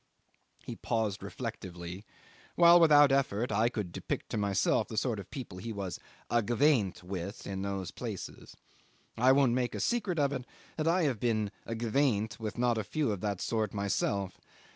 [0.65, 2.05] ."He paused reflectively,
[2.55, 5.99] while without effort I could depict to myself the sort of people he was
[6.31, 8.57] "aguaindt" with in those places.
[9.15, 10.45] I won't make a secret of it
[10.75, 14.41] that I had been "aguaindt" with not a few of that sort myself.